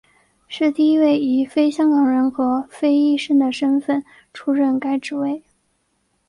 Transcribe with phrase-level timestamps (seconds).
[0.47, 5.43] 是第一位以非香港人和非医生的身份出任该职位。